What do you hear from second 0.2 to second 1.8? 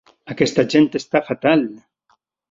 Aquesta gent està fatal!